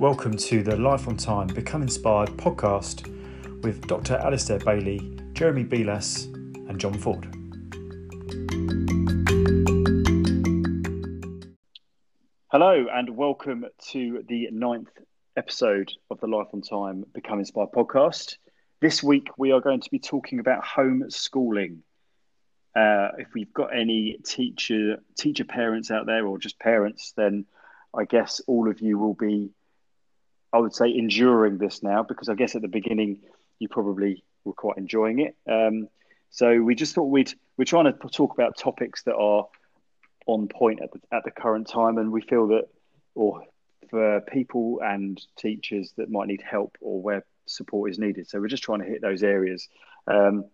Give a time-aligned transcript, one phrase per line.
[0.00, 3.06] Welcome to the Life on Time Become Inspired podcast
[3.62, 4.16] with Dr.
[4.16, 7.24] Alistair Bailey, Jeremy Belas, and John Ford.
[12.50, 14.90] Hello, and welcome to the ninth
[15.36, 18.38] episode of the Life on Time Become Inspired podcast.
[18.80, 21.78] This week we are going to be talking about homeschooling.
[22.74, 27.44] Uh, if we've got any teacher teacher parents out there or just parents, then
[27.96, 29.50] I guess all of you will be,
[30.54, 33.18] I would say, enduring this now because I guess at the beginning
[33.58, 35.36] you probably were quite enjoying it.
[35.50, 35.88] Um,
[36.30, 39.48] so we just thought we'd we're trying to talk about topics that are
[40.26, 42.68] on point at the, at the current time, and we feel that,
[43.16, 43.42] or
[43.90, 48.28] for people and teachers that might need help or where support is needed.
[48.28, 49.68] So we're just trying to hit those areas.
[50.06, 50.44] Um,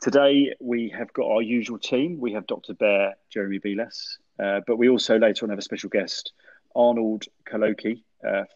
[0.00, 2.18] today we have got our usual team.
[2.18, 2.72] We have Dr.
[2.74, 6.32] Bear, Jeremy Belas, uh, but we also later on have a special guest,
[6.74, 8.02] Arnold Kaloki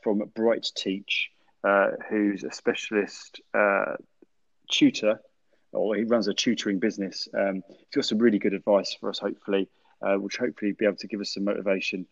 [0.03, 1.31] from Bright Teach,
[1.65, 3.97] uh, who's a specialist uh,
[4.71, 5.21] tutor,
[5.73, 7.29] or he runs a tutoring business.
[7.37, 9.69] Um, he's got some really good advice for us, hopefully,
[10.03, 12.07] uh, which hopefully be able to give us some motivation,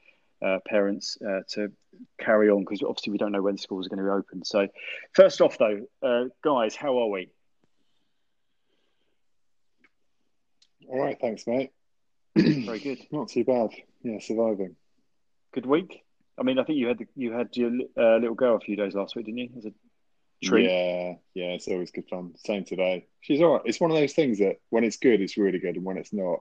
[0.44, 1.16] uh, parents,
[1.48, 1.72] to
[2.20, 4.44] carry on because obviously we don't know when schools are going to be open.
[4.44, 4.68] So,
[5.12, 5.86] first off, though,
[6.42, 7.30] guys, how are we?
[10.88, 11.70] All right, thanks, mate.
[12.36, 12.98] Very good.
[13.10, 13.70] Not too bad.
[14.02, 14.76] Yeah, surviving.
[15.52, 16.05] Good week.
[16.38, 18.76] I mean, I think you had the, you had your uh, little girl a few
[18.76, 19.50] days last week, didn't you?
[19.56, 19.72] As a
[20.44, 20.68] treat.
[20.68, 21.54] Yeah, yeah.
[21.54, 22.34] It's always good fun.
[22.36, 23.06] Same today.
[23.20, 23.62] She's all right.
[23.64, 26.12] It's one of those things that when it's good, it's really good, and when it's
[26.12, 26.40] not,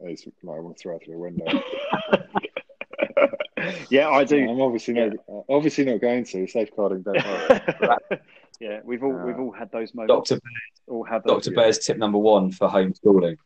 [0.00, 1.46] it's like I want to throw out through the window.
[3.90, 4.50] yeah, I do.
[4.50, 5.10] I'm obviously yeah.
[5.28, 7.02] not obviously not going to safeguarding.
[7.02, 8.20] Don't worry.
[8.60, 10.30] yeah, we've all uh, we've all had those moments.
[10.30, 10.42] Doctor
[10.88, 13.36] all had Doctor Bear's tip number one for homeschooling.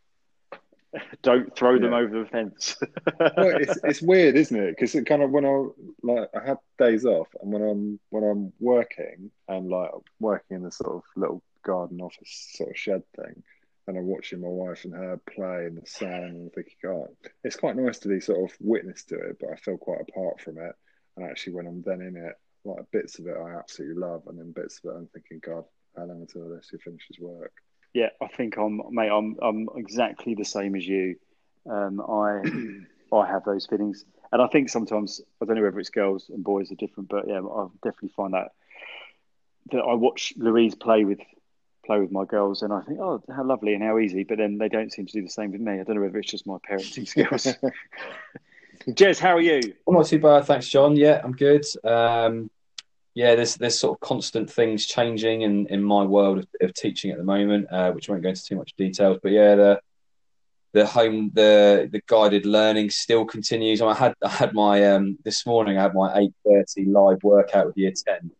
[1.22, 1.80] Don't throw yeah.
[1.80, 2.76] them over the fence.
[3.18, 4.70] well, it's, it's weird, isn't it?
[4.70, 5.66] Because it kind of when I
[6.02, 9.90] like I have days off, and when I'm when I'm working and like
[10.20, 13.42] working in the sort of little garden office sort of shed thing,
[13.86, 17.08] and I'm watching my wife and her play in the sun, and thinking, God,
[17.44, 20.40] it's quite nice to be sort of witness to it, but I feel quite apart
[20.40, 20.74] from it.
[21.16, 22.34] And actually, when I'm then in it,
[22.64, 25.64] like bits of it I absolutely love, and then bits of it I'm thinking, God,
[25.96, 27.52] how long until this he finishes work?
[27.96, 29.08] Yeah, I think I'm, mate.
[29.08, 31.16] I'm, I'm exactly the same as you.
[31.64, 32.42] Um, I,
[33.16, 36.44] I have those feelings, and I think sometimes I don't know whether it's girls and
[36.44, 38.48] boys are different, but yeah, I definitely find that
[39.72, 41.20] that I watch Louise play with
[41.86, 44.24] play with my girls, and I think, oh, how lovely and how easy.
[44.24, 45.80] But then they don't seem to do the same with me.
[45.80, 47.56] I don't know whether it's just my parenting skills.
[48.88, 49.72] Jez, how are you?
[49.88, 50.96] I'm not too bad, thanks, John.
[50.96, 51.64] Yeah, I'm good.
[51.82, 52.50] Um,
[53.16, 57.10] yeah, there's there's sort of constant things changing in, in my world of, of teaching
[57.10, 59.18] at the moment, uh, which I won't go into too much details.
[59.22, 59.80] But yeah, the
[60.74, 63.80] the home the the guided learning still continues.
[63.80, 67.68] I had I had my um, this morning I had my eight thirty live workout
[67.68, 68.30] with year ten.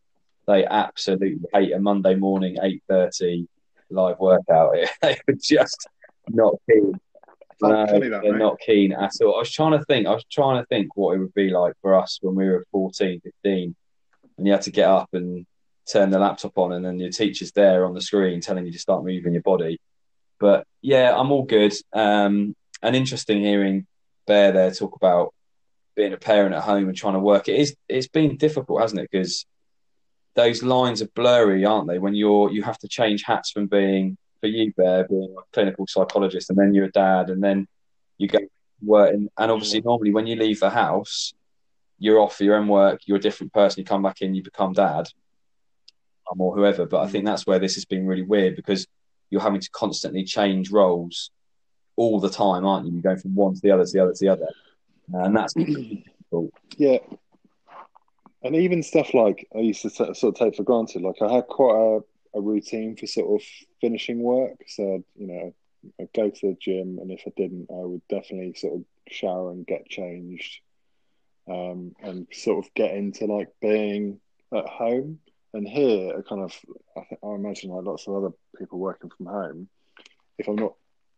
[0.47, 3.49] They absolutely hate a Monday morning eight thirty
[3.89, 4.77] live workout.
[5.01, 5.89] they were just
[6.29, 6.93] not keen.
[7.63, 9.37] Uh, that, they're not keen at all.
[9.37, 10.07] I was trying to think.
[10.07, 12.67] I was trying to think what it would be like for us when we were
[12.73, 13.75] 14, 15
[14.37, 15.47] and you had to get up and
[15.91, 18.79] turn the laptop on, and then your teacher's there on the screen telling you to
[18.79, 19.79] start moving your body.
[20.39, 21.75] But yeah, I'm all good.
[21.93, 23.87] Um, and interesting hearing
[24.27, 25.33] Bear there talk about
[25.95, 27.49] being a parent at home and trying to work.
[27.49, 27.77] It is.
[27.89, 29.09] It's been difficult, hasn't it?
[29.11, 29.47] Because
[30.35, 31.99] those lines are blurry, aren't they?
[31.99, 35.87] When you're you have to change hats from being for you, Bear, being a clinical
[35.87, 37.67] psychologist, and then you're a dad, and then
[38.19, 38.41] you go
[38.83, 39.15] work.
[39.15, 41.33] And, and obviously, normally when you leave the house,
[41.99, 44.43] you're off for your own work, you're a different person, you come back in, you
[44.43, 45.09] become dad
[46.31, 46.87] um, or whoever.
[46.87, 48.87] But I think that's where this has been really weird because
[49.31, 51.31] you're having to constantly change roles
[51.97, 52.93] all the time, aren't you?
[52.93, 54.49] You're going from one to the other to the other to the other.
[55.13, 56.53] And that's difficult.
[56.77, 56.99] Yeah.
[58.43, 61.47] And even stuff like I used to sort of take for granted, like I had
[61.49, 63.47] quite a, a routine for sort of
[63.81, 64.57] finishing work.
[64.69, 65.55] So, you know,
[66.01, 69.51] I'd go to the gym, and if I didn't, I would definitely sort of shower
[69.51, 70.61] and get changed
[71.49, 74.21] um, and sort of get into like being
[74.53, 75.21] at home.
[75.55, 76.55] And here, I kind of,
[76.97, 79.69] I, think, I imagine like lots of other people working from home,
[80.39, 80.75] if I'm not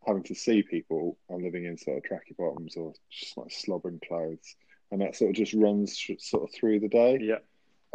[0.06, 4.00] having to see people, I'm living in sort of tracky bottoms or just like slobbering
[4.06, 4.54] clothes,
[4.90, 7.18] and that sort of just runs sort of through the day.
[7.20, 7.38] Yeah.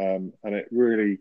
[0.00, 1.18] Um, and it really,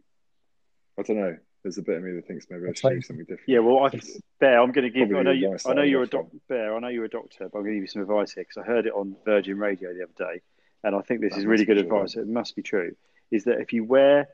[1.00, 1.38] I don't know.
[1.63, 3.48] There's a bit of me that thinks maybe I should do something different.
[3.48, 3.98] Yeah, well, I,
[4.42, 5.16] Bear, I'm going to give.
[5.16, 5.57] I know you.
[5.66, 6.75] I know you're a doc, Bear.
[6.75, 8.62] I know you're a doctor, but I'm going to give you some advice here because
[8.62, 10.42] I heard it on Virgin Radio the other day
[10.83, 12.15] and I think this that is really good true, advice.
[12.15, 12.95] It must be true.
[13.31, 14.27] Is that if you wear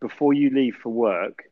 [0.00, 1.44] before you leave for work,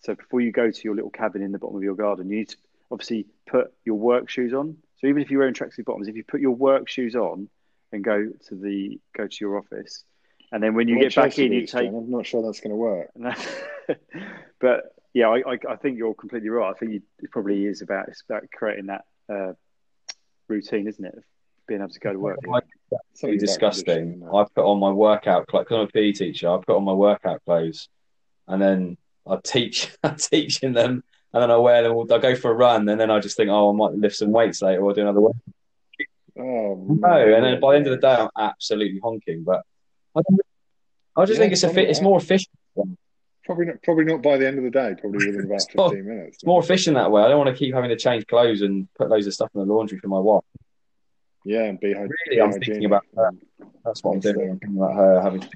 [0.00, 2.38] so before you go to your little cabin in the bottom of your garden, you
[2.38, 2.56] need to
[2.90, 4.76] obviously put your work shoes on.
[5.00, 7.48] So even if you're wearing tracksuit bottoms, if you put your work shoes on
[7.92, 10.04] and go to the go to your office,
[10.52, 11.90] and then when you get back in, you take.
[11.90, 13.10] John, I'm not sure that's going to work.
[14.60, 16.70] but yeah, I, I, I think you're completely right.
[16.70, 19.52] I think you, it probably is about it's about creating that uh,
[20.48, 21.18] routine, isn't it?
[21.66, 22.38] Being able to go to work.
[22.52, 22.60] I-
[22.90, 23.84] About disgusting.
[23.84, 24.38] conditioning, isn't it?
[24.38, 25.64] I put on my workout clothes.
[25.68, 27.88] Because I'm a PE teacher, I put on my workout clothes,
[28.46, 28.96] and then
[29.28, 29.90] I teach.
[30.04, 31.02] I'm teaching them,
[31.32, 31.98] and then I wear them.
[32.10, 34.30] I go for a run, and then I just think, oh, I might lift some
[34.30, 35.40] weights later or do another one.
[36.38, 39.42] Oh, No, man, and then by the end of the day, I'm absolutely honking.
[39.42, 39.62] But
[40.14, 40.20] I,
[41.16, 41.88] I just Yeah, think it's a fit.
[41.88, 42.50] It's more efficient.
[43.46, 43.82] Probably not.
[43.82, 44.94] Probably not by the end of the day.
[45.00, 46.36] Probably within about fifteen minutes.
[46.38, 47.22] It's more efficient that way.
[47.22, 49.66] I don't want to keep having to change clothes and put loads of stuff in
[49.66, 50.42] the laundry for my wife.
[51.46, 53.32] Yeah, and be hy- Really, I'm thinking about that.
[53.84, 54.50] That's what I'm doing.
[54.50, 55.40] I'm thinking about her having.
[55.42, 55.48] To...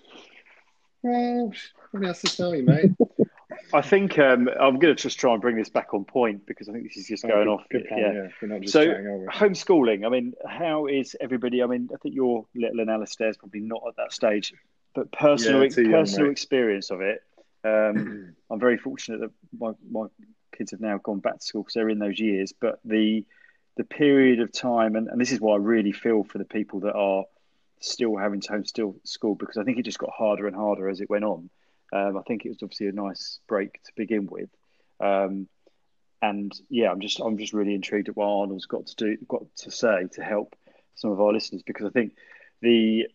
[1.03, 1.53] Well,
[1.93, 2.93] nobody has to tell you, mate.
[3.75, 6.69] I think um, I'm going to just try and bring this back on point because
[6.69, 7.65] I think this is just going good, off.
[7.71, 8.13] Good plan, yeah.
[8.13, 8.29] yeah.
[8.41, 8.87] We're not just So
[9.33, 10.07] homeschooling.
[10.07, 11.61] I mean, how is everybody?
[11.61, 14.53] I mean, I think your little and Alistair's probably not at that stage,
[14.95, 16.33] but personal Yeah, young, personal mate.
[16.33, 17.23] experience of it.
[17.65, 20.07] Um, I'm very fortunate that my, my
[20.57, 22.53] kids have now gone back to school because they're in those years.
[22.59, 23.25] But the
[23.77, 26.81] the period of time, and, and this is why I really feel for the people
[26.81, 27.25] that are
[27.81, 31.01] still having to homeschool school because I think it just got harder and harder as
[31.01, 31.49] it went on.
[31.93, 34.51] Um, I think it was obviously a nice break to begin with.
[35.01, 35.49] Um,
[36.23, 39.45] and yeah, I'm just I'm just really intrigued at what Arnold's got to do, got
[39.57, 40.55] to say to help
[40.95, 42.13] some of our listeners because I think
[42.61, 43.07] the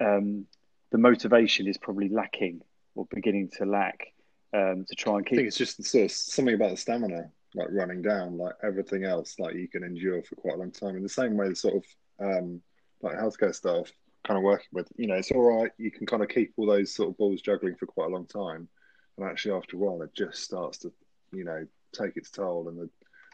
[0.00, 0.46] um,
[0.90, 2.62] the motivation is probably lacking
[2.94, 4.12] or beginning to lack
[4.52, 5.34] um, to try and keep.
[5.34, 9.04] I think it's just sort of something about the stamina, like running down, like everything
[9.04, 10.96] else, like you can endure for quite a long time.
[10.96, 11.84] In the same way, the sort of
[12.20, 12.60] um,
[13.02, 13.90] like healthcare staff
[14.26, 15.70] kind of working with, you know, it's all right.
[15.78, 18.26] You can kind of keep all those sort of balls juggling for quite a long
[18.26, 18.68] time,
[19.16, 20.92] and actually after a while, it just starts to,
[21.32, 21.66] you know,
[21.98, 22.90] take its toll, and the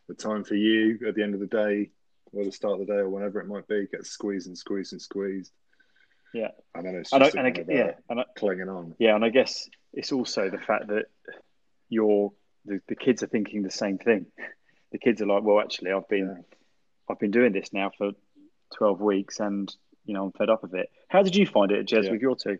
[0.09, 1.91] the time for you at the end of the day,
[2.33, 4.93] or the start of the day, or whenever it might be, gets squeezed and squeezed
[4.93, 5.51] and squeezed.
[6.35, 6.49] Yeah.
[6.75, 8.95] and then it's And I, just and I, yeah, uh, and I, clinging on.
[8.99, 11.05] yeah, and I guess it's also the fact that
[11.89, 12.33] you're
[12.65, 14.27] the, the kids are thinking the same thing.
[14.93, 16.43] The kids are like, well, actually, I've been Yeah.
[17.11, 18.13] I've been doing this now for
[18.75, 19.75] twelve weeks, and
[20.07, 20.89] you know I'm fed up of it.
[21.09, 22.13] How did you find it, Jez, Yeah.
[22.13, 22.59] with your two?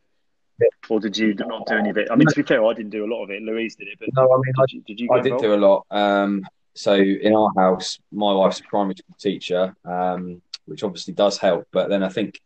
[0.89, 2.09] Or did you not do any of it?
[2.11, 3.43] I mean, to be fair, I didn't do a lot of it.
[3.43, 5.43] Louise did it, but No, I mean, did you, did you I did involved?
[5.43, 5.87] do a lot.
[5.91, 11.39] Um, so in our house, my wife's a primary school teacher, um, which obviously does
[11.39, 11.67] help.
[11.73, 12.41] But then I think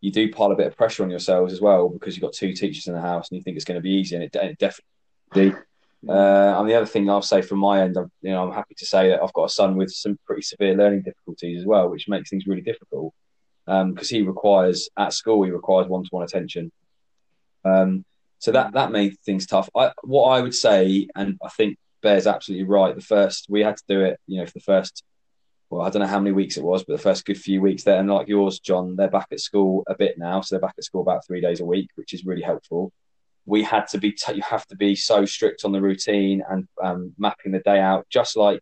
[0.00, 2.54] you do pile a bit of pressure on yourselves as well because you've got two
[2.54, 4.58] teachers in the house and you think it's going to be easy, and it, it
[4.58, 5.60] definitely.
[6.08, 8.74] Uh, and the other thing I'll say from my end, I'm, you know, I'm happy
[8.76, 11.90] to say that I've got a son with some pretty severe learning difficulties as well,
[11.90, 13.12] which makes things really difficult
[13.66, 16.72] because he requires at school he requires one-to-one attention.
[17.64, 18.04] Um,
[18.38, 19.68] so that that made things tough.
[19.76, 22.94] I, what I would say, and I think Bear's absolutely right.
[22.94, 25.04] The first we had to do it, you know, for the first.
[25.68, 27.84] Well, I don't know how many weeks it was, but the first good few weeks
[27.84, 30.74] there, and like yours, John, they're back at school a bit now, so they're back
[30.76, 32.90] at school about three days a week, which is really helpful.
[33.46, 36.68] We had to be, t- you have to be so strict on the routine and
[36.82, 38.60] um, mapping the day out, just like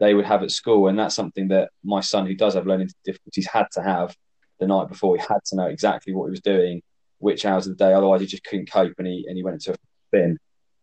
[0.00, 2.90] they would have at school, and that's something that my son, who does have learning
[3.04, 4.16] difficulties, had to have
[4.58, 5.16] the night before.
[5.16, 6.82] He had to know exactly what he was doing,
[7.18, 9.54] which hours of the day, otherwise he just couldn't cope, and he and he went
[9.54, 9.76] into a
[10.10, 10.38] bin.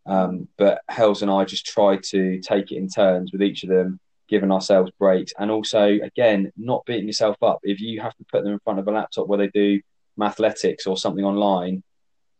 [0.06, 3.70] Um, but Hells and I just tried to take it in turns with each of
[3.70, 4.00] them,
[4.30, 7.60] giving ourselves breaks, and also again not beating yourself up.
[7.64, 9.82] If you have to put them in front of a laptop where they do
[10.18, 11.84] mathletics or something online,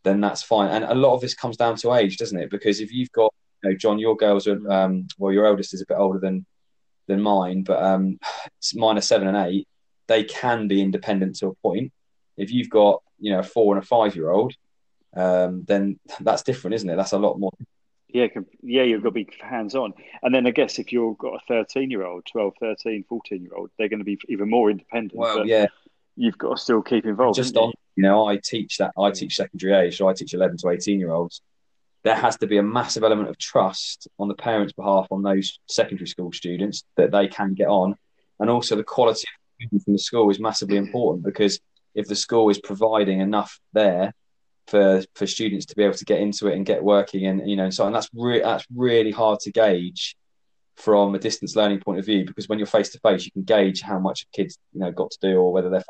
[0.04, 0.70] then that's fine.
[0.70, 2.50] And a lot of this comes down to age, doesn't it?
[2.50, 5.82] Because if you've got, you know, John, your girls are um, well, your eldest is
[5.82, 6.46] a bit older than
[7.06, 8.18] than mine, but um,
[8.74, 9.66] mine are seven and eight.
[10.06, 11.92] They can be independent to a point.
[12.36, 14.54] If you've got, you know, a four and a five year old,
[15.16, 16.96] um, then that's different, isn't it?
[16.96, 17.50] That's a lot more.
[18.08, 18.28] Yeah,
[18.62, 19.92] yeah, you've got to be hands on.
[20.22, 23.54] And then I guess if you've got a 13 year old, 12, 13, 14 year
[23.54, 25.18] old, they're going to be even more independent.
[25.18, 25.66] Well, yeah,
[26.16, 27.36] you've got to still keep involved.
[27.36, 30.56] just on, you know, I teach that I teach secondary age, so I teach eleven
[30.58, 31.42] to eighteen year olds.
[32.04, 35.58] There has to be a massive element of trust on the parents' behalf on those
[35.66, 37.96] secondary school students that they can get on,
[38.38, 41.58] and also the quality of students from the school is massively important because
[41.96, 44.14] if the school is providing enough there
[44.68, 47.56] for for students to be able to get into it and get working and you
[47.56, 50.14] know and so on, that's re- that's really hard to gauge
[50.76, 53.42] from a distance learning point of view because when you're face to face you can
[53.42, 55.82] gauge how much kids you know got to do or whether they're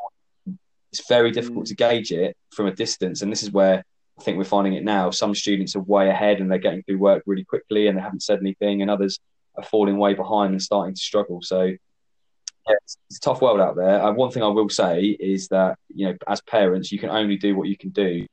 [0.91, 3.83] it's very difficult to gauge it from a distance and this is where
[4.17, 5.11] I think we're finding it now.
[5.11, 8.23] Some students are way ahead and they're getting through work really quickly and they haven't
[8.23, 9.17] said anything and others
[9.55, 11.39] are falling way behind and starting to struggle.
[11.41, 14.01] So yeah, it's, it's a tough world out there.
[14.03, 17.37] Uh, one thing I will say is that you know as parents you can only
[17.37, 18.25] do what you can do.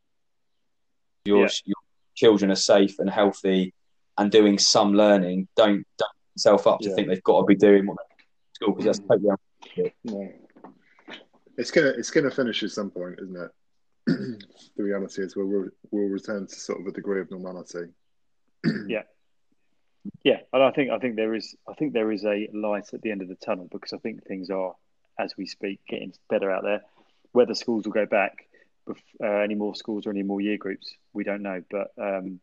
[1.24, 1.48] Your, Yeah.
[1.64, 1.76] your
[2.14, 3.72] children are safe and healthy
[4.18, 5.48] and doing some learning.
[5.56, 6.94] Don't don't yourself up to Yeah.
[6.96, 7.98] think they've got to be doing what
[8.54, 10.32] school because that's totally No.
[11.56, 13.50] It's gonna it's gonna finish at some point, isn't it?
[14.06, 17.88] the reality is we'll we'll return to sort of a degree of normality.
[18.86, 19.02] yeah,
[20.22, 23.02] yeah, and I think I think there is I think there is a light at
[23.02, 24.74] the end of the tunnel because I think things are,
[25.18, 26.82] as we speak, getting better out there.
[27.32, 28.46] Whether schools will go back,
[28.88, 31.62] uh, any more schools or any more year groups, we don't know.
[31.70, 32.40] But um,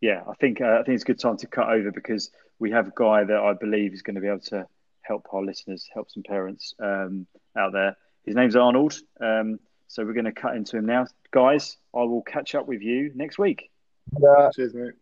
[0.00, 2.70] yeah, I think uh, I think it's a good time to cut over because we
[2.70, 4.66] have a guy that I believe is going to be able to
[5.02, 7.26] help our listeners, help some parents um,
[7.56, 7.96] out there.
[8.26, 8.98] His name's Arnold.
[9.20, 11.76] Um, so we're going to cut into him now, guys.
[11.94, 13.70] I will catch up with you next week.
[14.20, 14.50] Yeah.
[14.52, 14.94] Cheers, mate.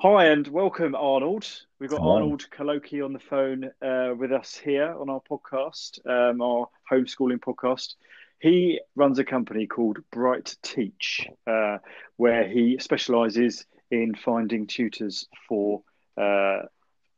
[0.00, 1.44] Hi and welcome, Arnold.
[1.80, 2.14] We've got Hello.
[2.14, 7.40] Arnold Kaloki on the phone uh, with us here on our podcast, um, our homeschooling
[7.40, 7.96] podcast.
[8.40, 11.78] He runs a company called Bright Teach, uh,
[12.16, 15.82] where he specialises in finding tutors for
[16.16, 16.62] uh,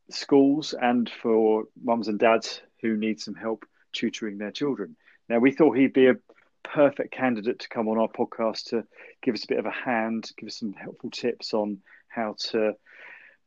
[0.08, 4.96] schools and for mums and dads who need some help tutoring their children.
[5.28, 6.16] Now, we thought he'd be a
[6.62, 8.84] perfect candidate to come on our podcast to
[9.22, 12.72] give us a bit of a hand, give us some helpful tips on how to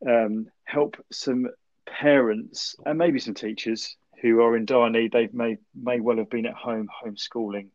[0.06, 1.48] um, help some
[1.86, 5.12] parents and maybe some teachers who are in dire need.
[5.12, 7.68] They may may well have been at home homeschooling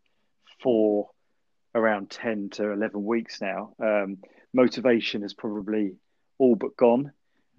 [0.63, 1.11] for
[1.75, 3.75] around ten to eleven weeks now.
[3.79, 4.17] Um,
[4.51, 5.93] motivation has probably
[6.39, 7.11] all but gone,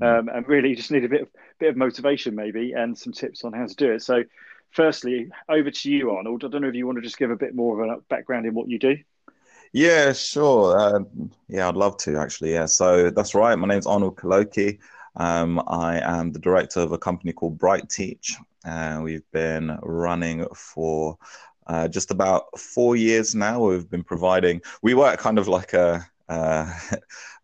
[0.03, 1.29] um, and really just need a bit of
[1.61, 4.03] bit of motivation maybe and some tips on how to do it.
[4.03, 4.25] So,
[4.73, 6.45] firstly, over to you, Arnold.
[6.45, 8.45] I don't know if you want to just give a bit more of a background
[8.45, 8.97] in what you do.
[9.73, 10.77] Yeah, sure.
[10.77, 11.01] Uh,
[11.47, 12.55] yeah, I'd love to actually.
[12.55, 13.55] Yeah, so that's right.
[13.55, 14.81] My name's Arnold Kaloki.
[15.17, 18.37] Um, I am the director of a company called Bright Teach.
[18.65, 21.17] Uh, we've been running for
[21.67, 23.61] uh, just about four years now.
[23.61, 24.61] We've been providing.
[24.83, 26.73] We work kind of like a, uh,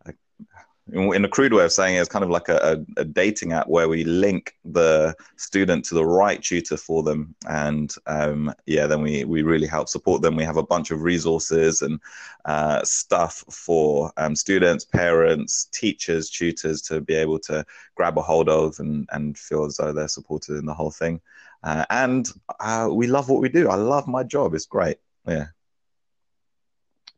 [0.93, 3.53] a in a crude way of saying it, it's kind of like a, a, dating
[3.53, 8.87] app where we link the student to the right tutor for them and um, yeah
[8.87, 10.35] then we, we really help support them.
[10.35, 11.99] We have a bunch of resources and
[12.45, 17.65] uh, stuff for um, students parents teachers tutors to be able to
[17.95, 21.19] grab a hold of and, and feel as though they're supported in the whole thing.
[21.63, 22.29] Uh, and
[22.59, 23.67] uh, we love what we do.
[23.67, 24.53] I love my job.
[24.53, 24.97] It's great.
[25.27, 25.47] Yeah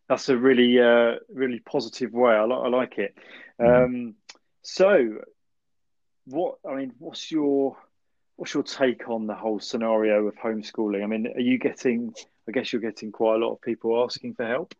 [0.09, 3.15] that's a really uh, really positive way I, li- I like it
[3.59, 3.83] Mm-hmm.
[3.83, 4.15] Um,
[4.61, 5.19] so,
[6.25, 7.77] what I mean, what's your
[8.39, 11.03] what's your take on the whole scenario of homeschooling?
[11.03, 12.13] I mean, are you getting?
[12.47, 14.73] I guess you're getting quite a lot of people asking for help.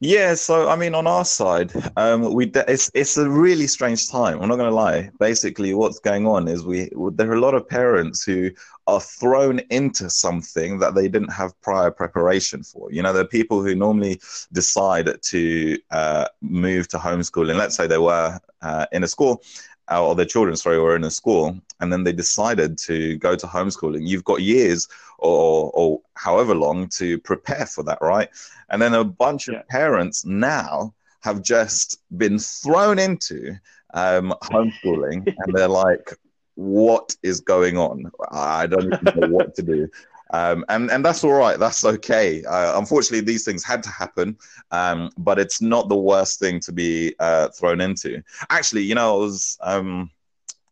[0.00, 4.40] Yeah, so I mean, on our side, um, we it's it's a really strange time.
[4.40, 5.10] I'm not going to lie.
[5.20, 8.50] Basically, what's going on is we there are a lot of parents who
[8.86, 12.90] are thrown into something that they didn't have prior preparation for.
[12.90, 14.20] You know, there are people who normally
[14.52, 17.56] decide to uh, move to homeschooling.
[17.56, 19.42] Let's say they were uh, in a school
[19.90, 23.46] or their children, sorry, were in a school, and then they decided to go to
[23.46, 24.06] homeschooling.
[24.06, 28.28] You've got years or, or however long to prepare for that, right?
[28.70, 33.56] And then a bunch of parents now have just been thrown into
[33.94, 36.16] um, homeschooling, and they're like,
[36.54, 38.10] "What is going on?
[38.30, 39.88] I don't know what to do."
[40.32, 41.58] Um, and and that's all right.
[41.58, 42.42] That's okay.
[42.44, 44.36] Uh, unfortunately, these things had to happen,
[44.70, 48.22] um, but it's not the worst thing to be uh, thrown into.
[48.48, 50.10] Actually, you know, I was um,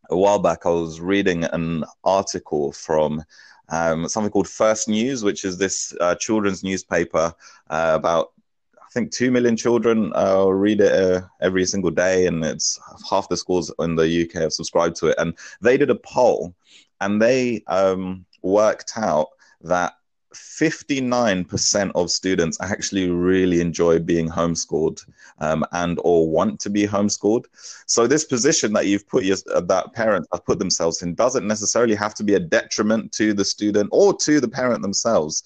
[0.08, 0.64] a while back.
[0.64, 3.22] I was reading an article from
[3.68, 7.32] um, something called First News, which is this uh, children's newspaper
[7.68, 8.32] uh, about
[8.78, 13.28] I think two million children uh, read it uh, every single day, and it's half
[13.28, 15.16] the schools in the UK have subscribed to it.
[15.18, 16.54] And they did a poll,
[17.00, 19.28] and they um, worked out
[19.62, 19.94] that
[20.34, 25.04] 59% of students actually really enjoy being homeschooled
[25.40, 27.46] um, and or want to be homeschooled.
[27.86, 31.96] So this position that you've put your, that parents have put themselves in doesn't necessarily
[31.96, 35.42] have to be a detriment to the student or to the parent themselves.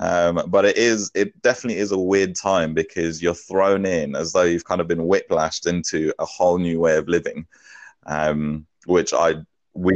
[0.00, 4.32] Um, but it is it definitely is a weird time because you're thrown in as
[4.32, 7.46] though you've kind of been whiplashed into a whole new way of living
[8.06, 9.34] um, which i
[9.74, 9.94] we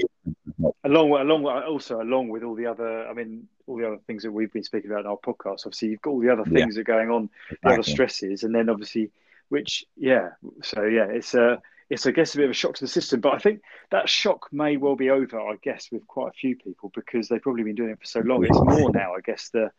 [0.85, 4.33] along along also along with all the other i mean all the other things that
[4.33, 6.67] we've been speaking about in our podcast obviously you've got all the other things yeah.
[6.67, 7.59] that are going on exactly.
[7.63, 9.11] the other stresses and then obviously
[9.49, 10.31] which yeah
[10.63, 11.61] so yeah it's a
[11.91, 13.61] it's i guess a bit of a shock to the system but i think
[13.91, 17.43] that shock may well be over i guess with quite a few people because they've
[17.43, 19.71] probably been doing it for so long it's more now i guess the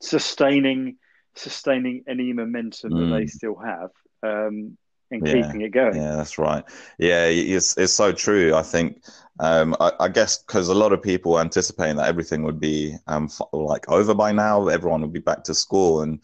[0.00, 0.96] sustaining
[1.34, 2.98] sustaining any momentum mm.
[2.98, 3.30] that they mm.
[3.30, 3.90] still have
[4.22, 4.76] um,
[5.10, 5.96] and yeah, keeping it going.
[5.96, 6.64] Yeah, that's right.
[6.98, 8.54] Yeah, it's it's so true.
[8.54, 9.02] I think.
[9.40, 13.30] Um, I, I, guess because a lot of people anticipating that everything would be um,
[13.52, 16.18] like over by now, everyone would be back to school, and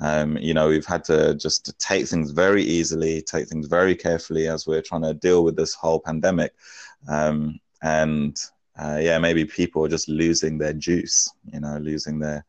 [0.00, 4.46] um, you know we've had to just take things very easily, take things very carefully
[4.46, 6.54] as we're trying to deal with this whole pandemic,
[7.08, 8.36] um, and
[8.80, 12.44] uh, yeah, maybe people are just losing their juice, you know, losing their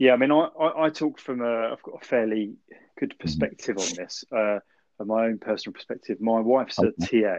[0.00, 2.54] yeah, I mean, I, I, I talk from a, I've got a fairly
[3.00, 3.22] good mm-hmm.
[3.22, 4.58] perspective on this, uh,
[5.04, 6.20] my own personal perspective.
[6.20, 7.38] My wife's a TA,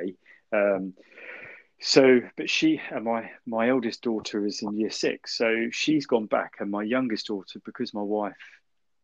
[0.51, 0.94] um,
[1.80, 6.25] so but she and my my eldest daughter is in year six, so she's gone
[6.25, 8.34] back, and my youngest daughter, because my wife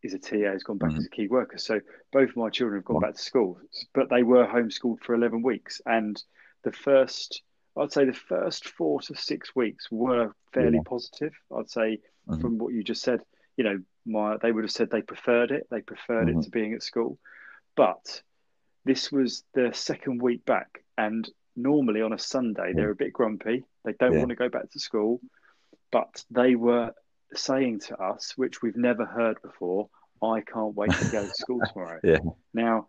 [0.03, 0.99] is a TA, has gone back mm-hmm.
[0.99, 1.57] as a key worker.
[1.57, 1.79] So
[2.11, 3.59] both my children have gone back to school,
[3.93, 6.21] but they were homeschooled for eleven weeks, and
[6.63, 7.41] the first.
[7.79, 10.83] I'd say the first four to six weeks were fairly yeah.
[10.83, 11.31] positive.
[11.55, 12.41] I'd say mm-hmm.
[12.41, 13.21] from what you just said,
[13.55, 15.67] you know, my they would have said they preferred it.
[15.69, 16.39] They preferred mm-hmm.
[16.39, 17.17] it to being at school.
[17.75, 18.21] But
[18.85, 23.63] this was the second week back, and normally on a Sunday they're a bit grumpy.
[23.83, 24.19] They don't yeah.
[24.19, 25.19] want to go back to school,
[25.91, 26.93] but they were
[27.33, 29.89] saying to us, which we've never heard before,
[30.23, 32.19] "I can't wait to go to school tomorrow." yeah.
[32.53, 32.87] Now,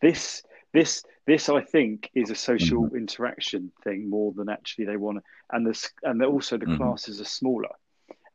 [0.00, 2.96] this this this I think is a social mm-hmm.
[2.96, 6.76] interaction thing more than actually they want to, and this and also the mm-hmm.
[6.76, 7.70] classes are smaller.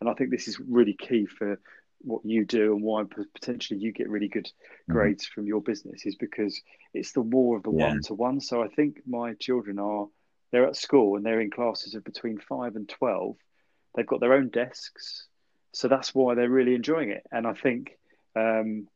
[0.01, 1.59] And I think this is really key for
[2.01, 3.03] what you do and why
[3.33, 4.93] potentially you get really good mm-hmm.
[4.93, 6.59] grades from your business is because
[6.93, 8.39] it's the war of the one to one.
[8.39, 10.07] So I think my children are
[10.51, 13.35] they're at school and they're in classes of between five and twelve.
[13.95, 15.27] They've got their own desks,
[15.73, 17.23] so that's why they're really enjoying it.
[17.31, 17.97] And I think
[18.35, 18.87] um,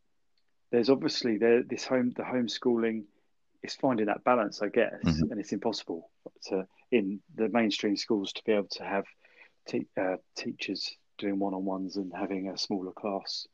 [0.71, 3.03] there's obviously there this home the homeschooling
[3.63, 5.31] is finding that balance, I guess, mm-hmm.
[5.31, 6.09] and it's impossible
[6.47, 9.05] to in the mainstream schools to be able to have
[9.67, 13.47] te- uh, teachers doing one on ones and having a smaller class.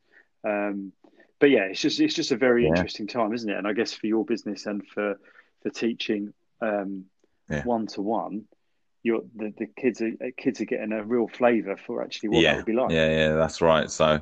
[0.44, 0.92] Um,
[1.38, 2.68] but yeah, it's just it's just a very yeah.
[2.68, 3.56] interesting time, isn't it?
[3.56, 5.18] And I guess for your business and for
[5.62, 6.34] for teaching
[7.64, 8.44] one to one,
[9.02, 12.52] you're the, the kids are kids are getting a real flavour for actually what yeah.
[12.52, 12.90] that would be like.
[12.90, 13.90] Yeah, yeah, that's right.
[13.90, 14.20] So,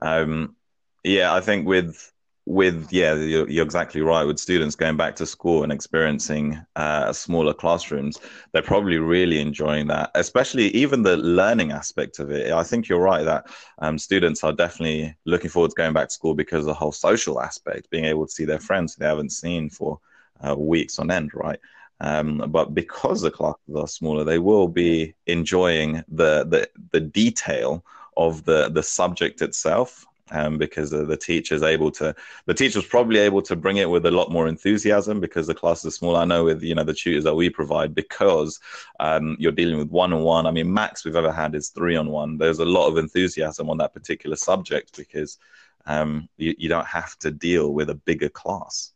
[0.00, 0.56] um,
[1.02, 2.12] yeah, I think with
[2.46, 7.10] with yeah you're, you're, exactly right with students going back to school and experiencing uh,
[7.10, 8.20] smaller classrooms
[8.52, 12.52] they're probably really enjoying that especially even the learning aspect of it.
[12.52, 13.46] I think you're right that
[13.78, 16.92] um, students are definitely looking forward to going back to school because of the whole
[16.92, 19.98] social aspect being able to see their friends they haven't seen for
[20.46, 21.58] uh, weeks on end right?
[22.00, 27.84] Um, but because the classes are smaller, they will be enjoying the the, the detail
[28.16, 32.14] of the the subject itself um, because uh, the teacher's able to
[32.46, 35.86] the teacher's probably able to bring it with a lot more enthusiasm because the classes
[35.86, 36.16] are small.
[36.16, 38.58] I know with you know the tutors that we provide because
[39.00, 40.46] um, you're dealing with one on one.
[40.46, 42.38] I mean, max we've ever had is three on one.
[42.38, 45.38] There's a lot of enthusiasm on that particular subject because
[45.86, 48.92] um, you, you don't have to deal with a bigger class.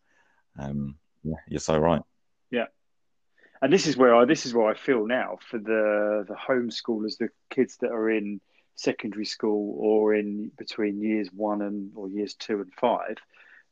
[0.58, 2.02] Um, yeah, you're so right.
[2.50, 2.66] Yeah,
[3.60, 7.18] and this is where I this is where I feel now for the the homeschoolers,
[7.18, 8.40] the kids that are in
[8.78, 13.16] secondary school or in between years one and or years two and five,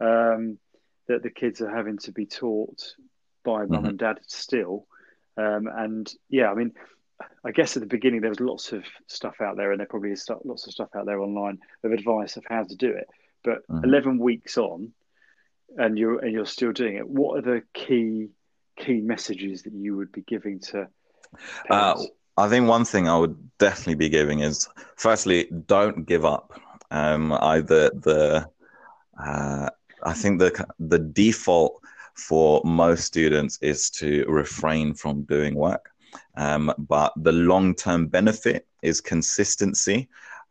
[0.01, 0.59] um,
[1.07, 2.95] that the kids are having to be taught
[3.45, 3.75] by mm-hmm.
[3.75, 4.87] mum and dad still.
[5.37, 6.73] Um, and yeah, I mean,
[7.45, 10.11] I guess at the beginning there was lots of stuff out there, and there probably
[10.11, 13.07] is lots of stuff out there online of advice of how to do it.
[13.45, 13.85] But mm-hmm.
[13.85, 14.92] eleven weeks on,
[15.77, 17.09] and you're and you're still doing it.
[17.09, 18.31] What are the key
[18.77, 20.88] key messages that you would be giving to?
[21.71, 22.03] Uh,
[22.37, 26.61] I think one thing I would definitely be giving is, firstly, don't give up.
[26.90, 28.49] Um, either the,
[29.18, 29.70] uh,
[30.03, 31.81] I think the the default
[32.14, 35.90] for most students is to refrain from doing work,
[36.37, 40.09] um, but the long term benefit is consistency.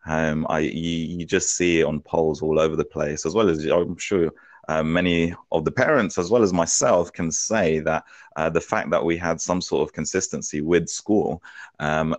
[0.08, 3.50] Um, I you, you, just see it on polls all over the place, as well
[3.50, 4.32] as I'm sure
[4.68, 8.04] uh, many of the parents, as well as myself, can say that
[8.36, 11.42] uh, the fact that we had some sort of consistency with school
[11.80, 12.16] um,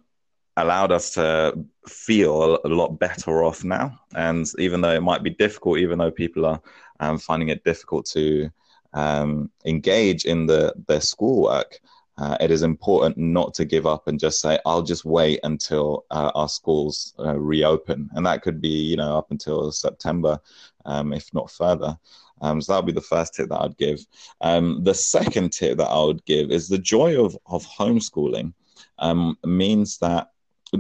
[0.57, 3.99] allowed us to feel a lot better off now.
[4.15, 6.61] And even though it might be difficult, even though people are
[7.01, 8.51] um, finding it difficult to
[8.95, 11.81] um, engage in the their schoolwork,
[12.19, 16.07] uh, it is important not to give up and just say, "I'll just wait until
[16.11, 20.41] uh, our schools uh, reopen," and that could be, you know, up until September,
[20.87, 21.99] um, if not further.
[22.43, 24.01] Um, so that would be the first tip that I'd give.
[24.41, 28.53] Um, the second tip that I would give is the joy of, of homeschooling
[28.99, 30.29] um, means that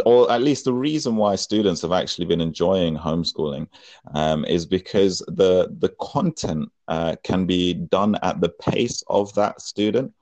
[0.04, 3.68] or at least the reason why students have actually been enjoying homeschooling
[4.14, 9.60] um, is because the the content uh, can be done at the pace of that
[9.60, 10.12] student.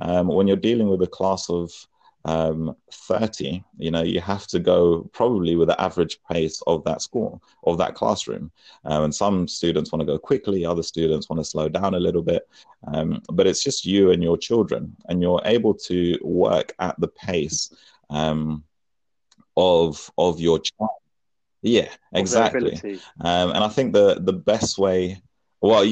[0.00, 1.70] Um, when you're dealing with a class of
[2.24, 7.02] um, 30, you know, you have to go probably with the average pace of that
[7.02, 8.50] school, of that classroom.
[8.84, 12.00] Um, and some students want to go quickly, other students want to slow down a
[12.00, 12.48] little bit.
[12.86, 17.08] Um, but it's just you and your children, and you're able to work at the
[17.08, 17.72] pace
[18.10, 18.64] um,
[19.56, 20.90] of of your child.
[21.62, 23.00] Yeah, exactly.
[23.20, 25.22] Um, and I think the the best way,
[25.60, 25.84] well,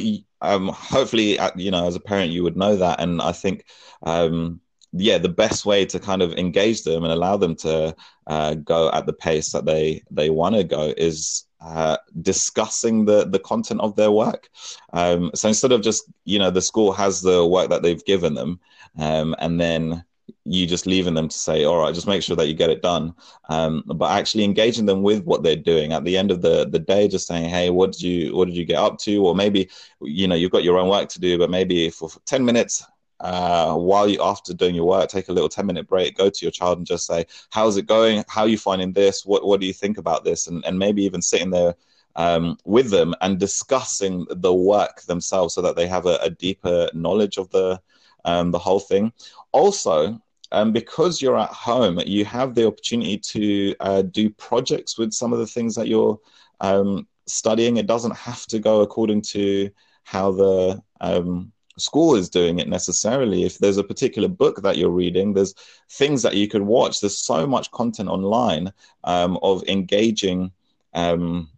[0.43, 3.01] um, hopefully, uh, you know, as a parent, you would know that.
[3.01, 3.65] And I think
[4.03, 4.61] um,
[4.93, 7.95] yeah, the best way to kind of engage them and allow them to
[8.27, 13.27] uh, go at the pace that they they want to go is uh, discussing the
[13.27, 14.49] the content of their work.
[14.93, 18.35] Um, so instead of just you know the school has the work that they've given
[18.35, 18.59] them,
[18.99, 20.05] um, and then
[20.45, 22.83] you just leaving them to say, all right, just make sure that you get it
[22.83, 23.15] done.
[23.49, 26.79] Um, but actually engaging them with what they're doing at the end of the, the
[26.79, 29.25] day, just saying, hey, what did you what did you get up to?
[29.25, 29.69] Or maybe,
[30.01, 32.85] you know, you've got your own work to do, but maybe for 10 minutes,
[33.21, 36.45] uh, while you after doing your work, take a little 10 minute break, go to
[36.45, 38.25] your child and just say, How's it going?
[38.29, 39.25] How are you finding this?
[39.25, 40.47] What what do you think about this?
[40.47, 41.75] And and maybe even sitting there
[42.17, 46.89] um, with them and discussing the work themselves so that they have a, a deeper
[46.95, 47.81] knowledge of the
[48.25, 49.13] um, the whole thing.
[49.53, 50.21] Also,
[50.53, 55.33] um, because you're at home, you have the opportunity to uh, do projects with some
[55.33, 56.19] of the things that you're
[56.61, 57.77] um, studying.
[57.77, 59.71] It doesn't have to go according to
[60.05, 63.45] how the um, school is doing it necessarily.
[63.45, 65.55] If there's a particular book that you're reading, there's
[65.91, 67.01] things that you could watch.
[67.01, 68.73] There's so much content online
[69.05, 70.53] um, of engaging,
[70.95, 71.49] um,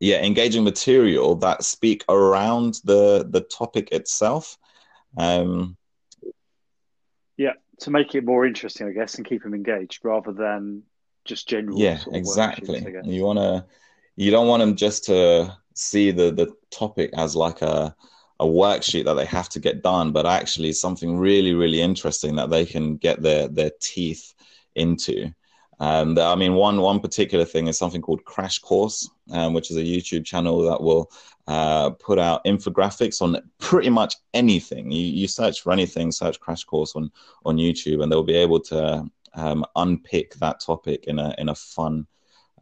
[0.00, 4.58] yeah, engaging material that speak around the the topic itself.
[5.16, 5.76] Um,
[7.36, 10.82] yeah, to make it more interesting, I guess, and keep them engaged rather than
[11.24, 11.78] just general.
[11.78, 12.84] Yeah, sort of exactly.
[13.04, 13.64] You want to,
[14.16, 17.94] you don't want them just to see the the topic as like a
[18.42, 22.50] a worksheet that they have to get done, but actually something really, really interesting that
[22.50, 24.34] they can get their their teeth
[24.74, 25.32] into.
[25.78, 29.76] And I mean, one one particular thing is something called Crash Course, um, which is
[29.76, 31.10] a YouTube channel that will
[31.46, 34.90] uh, put out infographics on pretty much anything.
[34.90, 37.12] You, you search for anything, search Crash Course on
[37.44, 41.54] on YouTube, and they'll be able to um, unpick that topic in a in a
[41.54, 42.08] fun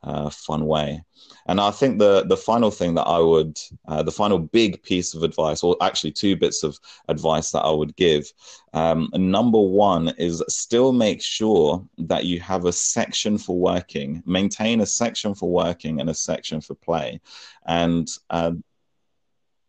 [0.03, 1.05] uh, fun way.
[1.47, 5.15] And I think the the final thing that I would, uh, the final big piece
[5.15, 8.33] of advice, or actually two bits of advice that I would give.
[8.73, 14.81] Um, number one is still make sure that you have a section for working, maintain
[14.81, 17.21] a section for working and a section for play,
[17.67, 18.53] and uh,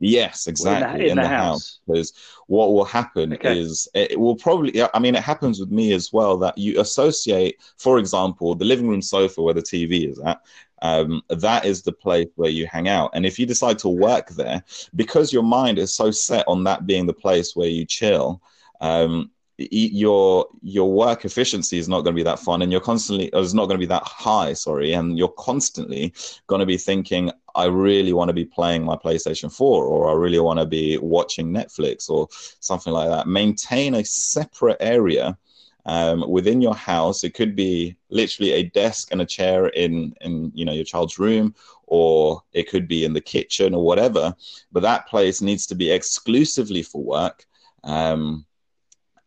[0.02, 0.84] Yes, exactly.
[0.84, 1.80] in, the, in, in the, the, house.
[1.88, 2.14] Because
[2.48, 3.60] what will happen okay.
[3.60, 7.62] is it will probably, I mean, it happens with me as well that you associate,
[7.78, 10.42] for example, the living room sofa where the TV is at.
[10.82, 13.12] Um, that is the place where you hang out.
[13.14, 14.64] And if you decide to work there,
[14.96, 18.42] because your mind is so set on that being the place where you chill,
[18.82, 19.30] um,
[19.70, 23.54] your your work efficiency is not going to be that fun and you're constantly is
[23.54, 26.14] not going to be that high sorry and you're constantly
[26.48, 30.14] going to be thinking i really want to be playing my playstation 4 or i
[30.14, 32.28] really want to be watching netflix or
[32.60, 33.28] something like that.
[33.28, 35.38] Maintain a separate area
[35.86, 37.24] um, within your house.
[37.24, 41.20] It could be literally a desk and a chair in in you know your child's
[41.20, 41.56] room
[41.88, 44.34] or it could be in the kitchen or whatever.
[44.72, 47.46] But that place needs to be exclusively for work.
[47.84, 48.46] Um,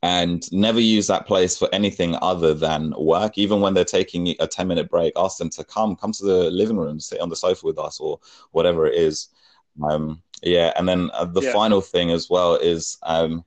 [0.05, 3.39] and never use that place for anything other than work.
[3.39, 6.51] Even when they're taking a 10 minute break, ask them to come, come to the
[6.51, 9.29] living room, sit on the sofa with us or whatever it is.
[9.83, 10.75] Um, yeah.
[10.77, 11.53] And then uh, the yeah.
[11.55, 13.47] final thing as well is um,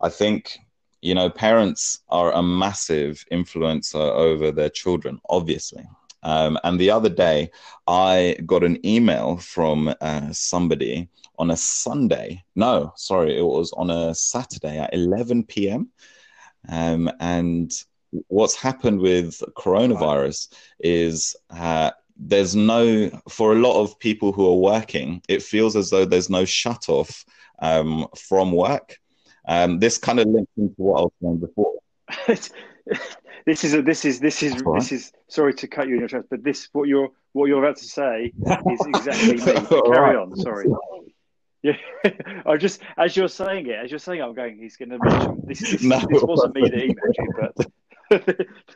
[0.00, 0.58] I think,
[1.02, 5.88] you know, parents are a massive influencer over their children, obviously.
[6.22, 7.50] Um, and the other day,
[7.86, 12.42] I got an email from uh, somebody on a Sunday.
[12.54, 15.90] No, sorry, it was on a Saturday at 11 p.m.
[16.68, 17.70] Um, and
[18.28, 24.56] what's happened with coronavirus is uh, there's no, for a lot of people who are
[24.56, 27.24] working, it feels as though there's no shut off
[27.60, 28.98] um, from work.
[29.48, 31.72] Um, this kind of links into what I was saying before.
[33.46, 34.80] this is a, this is this is right.
[34.80, 37.62] this is sorry to cut you in your tracks, but this what you're what you're
[37.62, 38.32] about to say
[38.70, 39.40] is exactly me.
[39.40, 40.16] Carry right.
[40.16, 40.36] on.
[40.36, 40.66] Sorry.
[41.62, 41.76] Yeah,
[42.46, 44.58] I just as you're saying it, as you're saying, it, I'm going.
[44.58, 45.60] He's going to mention this.
[45.60, 45.98] This, no.
[46.08, 47.66] this wasn't me that emailed you, but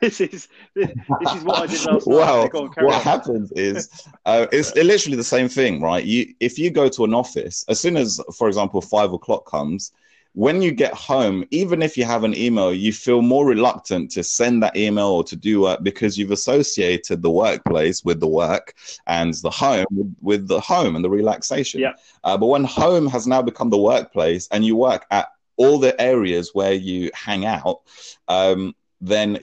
[0.00, 0.88] this is this,
[1.20, 2.54] this, is what I did last night.
[2.54, 3.00] On, what on.
[3.02, 6.04] happens is uh, it's literally the same thing, right?
[6.04, 9.92] You if you go to an office, as soon as, for example, five o'clock comes,
[10.32, 14.22] when you get home, even if you have an email, you feel more reluctant to
[14.22, 18.74] send that email or to do work because you've associated the workplace with the work
[19.06, 21.80] and the home with, with the home and the relaxation.
[21.80, 21.94] Yeah.
[22.22, 26.00] Uh, but when home has now become the workplace and you work at all the
[26.00, 27.80] areas where you hang out,
[28.28, 29.38] um, then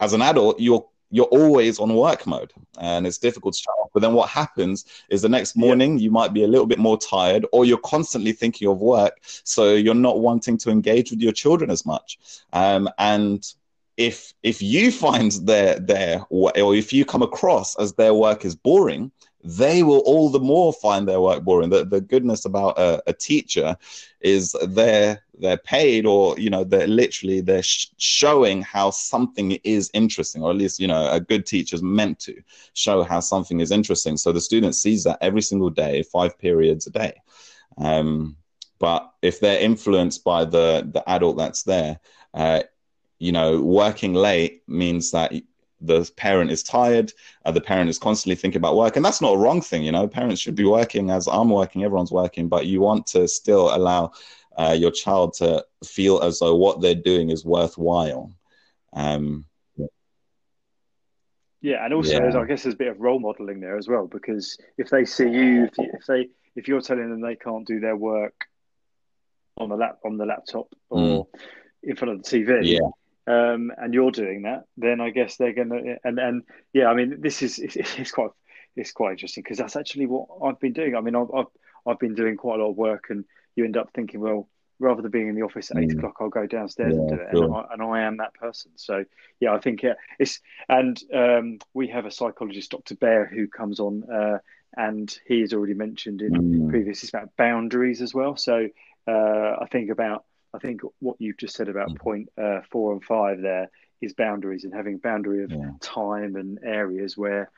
[0.00, 3.90] as an adult, you're you're always on work mode and it's difficult to shut off.
[3.94, 6.98] But then what happens is the next morning you might be a little bit more
[6.98, 9.20] tired or you're constantly thinking of work.
[9.44, 12.18] So you're not wanting to engage with your children as much.
[12.52, 13.46] Um, and
[13.96, 18.56] if if you find their their or if you come across as their work is
[18.56, 19.12] boring,
[19.44, 21.70] they will all the more find their work boring.
[21.70, 23.76] The, the goodness about a, a teacher
[24.20, 29.90] is they're they're paid, or you know, they're literally they're sh- showing how something is
[29.94, 32.40] interesting, or at least you know, a good teacher is meant to
[32.74, 34.16] show how something is interesting.
[34.16, 37.20] So the student sees that every single day, five periods a day.
[37.78, 38.36] Um,
[38.78, 41.98] but if they're influenced by the the adult that's there,
[42.34, 42.62] uh,
[43.18, 45.32] you know, working late means that
[45.80, 47.12] the parent is tired,
[47.44, 49.82] uh, the parent is constantly thinking about work, and that's not a wrong thing.
[49.82, 53.28] You know, parents should be working as I'm working, everyone's working, but you want to
[53.28, 54.12] still allow
[54.56, 58.32] uh, your child to feel as though what they're doing is worthwhile.
[58.92, 59.46] Um,
[61.60, 62.38] yeah, and also yeah.
[62.38, 65.30] I guess there's a bit of role modeling there as well because if they see
[65.30, 68.34] you, if, you, if they if you're telling them they can't do their work
[69.56, 71.26] on the lap on the laptop or mm.
[71.82, 72.80] in front of the TV, yeah
[73.26, 76.94] um, and you're doing that, then I guess they're going to and and yeah, I
[76.94, 78.30] mean this is it's, it's quite
[78.76, 80.94] it's quite interesting because that's actually what I've been doing.
[80.94, 81.46] I mean I've, I've,
[81.86, 83.24] I've been doing quite a lot of work, and
[83.56, 85.98] you end up thinking, well, rather than being in the office at eight mm.
[85.98, 87.44] o'clock, I'll go downstairs yeah, and do it, sure.
[87.44, 88.72] and, I, and I am that person.
[88.76, 89.04] So
[89.40, 92.96] yeah, I think yeah, it's and um, we have a psychologist, Dr.
[92.96, 94.38] Bear, who comes on, uh,
[94.76, 96.68] and he has already mentioned in mm.
[96.68, 98.36] previous it's about boundaries as well.
[98.36, 98.68] So
[99.06, 101.98] uh, I think about I think what you've just said about mm.
[101.98, 105.70] point uh, four and five there is boundaries and having a boundary of yeah.
[105.80, 107.50] time and areas where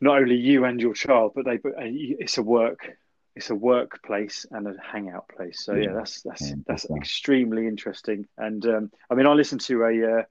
[0.00, 2.96] not only you and your child, but they but uh, it's a work
[3.38, 5.64] it's a workplace and a hangout place.
[5.64, 8.26] So yeah, yeah that's that's yeah, that's extremely interesting.
[8.36, 10.22] And um, I mean, I listened to a uh,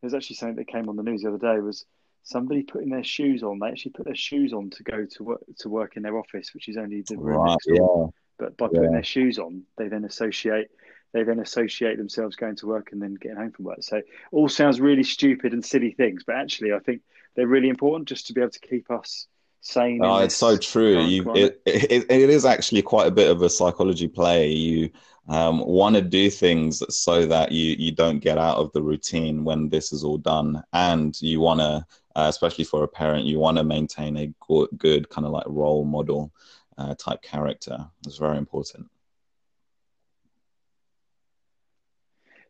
[0.00, 1.86] there's actually something that came on the news the other day was
[2.24, 3.60] somebody putting their shoes on.
[3.60, 6.52] They actually put their shoes on to go to work to work in their office,
[6.54, 8.12] which is only the room right, next door.
[8.12, 8.20] Yeah.
[8.38, 10.66] But by putting their shoes on, they then associate
[11.12, 13.82] they then associate themselves going to work and then getting home from work.
[13.82, 14.02] So
[14.32, 17.02] all sounds really stupid and silly things, but actually I think
[17.36, 19.28] they're really important just to be able to keep us
[19.74, 21.00] Oh, it's so true.
[21.00, 24.50] You, it, it, it is actually quite a bit of a psychology play.
[24.50, 24.90] You
[25.28, 29.44] um, want to do things so that you you don't get out of the routine
[29.44, 33.38] when this is all done, and you want to, uh, especially for a parent, you
[33.38, 36.32] want to maintain a good, good kind of like role model
[36.78, 37.78] uh, type character.
[38.06, 38.86] It's very important.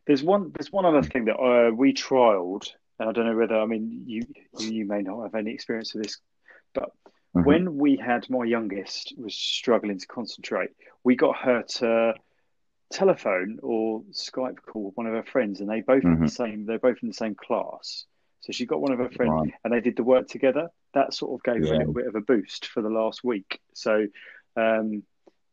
[0.05, 0.51] There's one.
[0.53, 4.03] There's one other thing that uh, we trialed, and I don't know whether I mean
[4.05, 4.23] you.
[4.59, 6.17] You may not have any experience with this,
[6.77, 6.91] but
[7.35, 7.43] mm-hmm.
[7.43, 10.69] when we had my youngest was struggling to concentrate,
[11.03, 12.13] we got her to
[12.91, 16.13] telephone or Skype call one of her friends, and they both mm-hmm.
[16.13, 16.65] in the same.
[16.65, 18.05] They're both in the same class.
[18.41, 20.69] So she got one of her friends, and they did the work together.
[20.93, 21.69] That sort of gave yeah.
[21.69, 23.59] her a little bit of a boost for the last week.
[23.73, 24.07] So
[24.55, 25.03] um,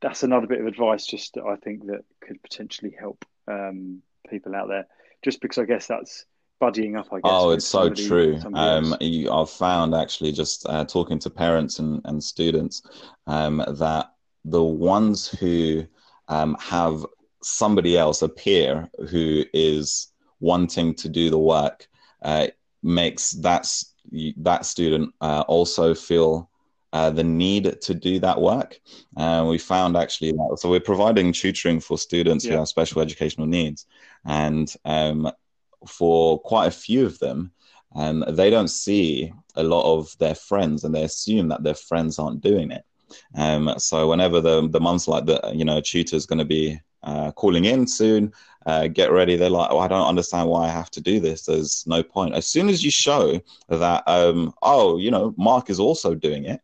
[0.01, 4.69] that's another bit of advice, just I think that could potentially help um, people out
[4.69, 4.87] there,
[5.23, 6.27] just because I guess that's
[6.61, 7.09] buddying up.
[7.13, 7.23] I guess.
[7.25, 8.41] Oh, it's so somebody, true.
[8.55, 12.83] Um, you, I've found actually just uh, talking to parents and, and students
[13.27, 14.13] um, that
[14.45, 15.87] the ones who
[16.29, 17.05] um, have
[17.43, 21.87] somebody else, a peer, who is wanting to do the work,
[22.23, 22.47] uh,
[22.83, 23.67] makes that
[24.37, 26.51] that student uh, also feel
[26.93, 28.79] uh, the need to do that work.
[29.17, 32.53] Uh, we found actually, that, so we're providing tutoring for students yeah.
[32.53, 33.87] who have special educational needs,
[34.25, 35.31] and um,
[35.87, 37.53] for quite a few of them,
[37.95, 42.19] um, they don't see a lot of their friends, and they assume that their friends
[42.19, 42.85] aren't doing it.
[43.37, 46.81] Um, so whenever the the month's like the you know tutor is going to be
[47.05, 48.33] uh, calling in soon.
[48.67, 49.37] Uh, get ready.
[49.37, 51.45] They're like, oh, I don't understand why I have to do this.
[51.45, 52.35] There's no point.
[52.35, 56.63] As soon as you show that, um, oh, you know, Mark is also doing it,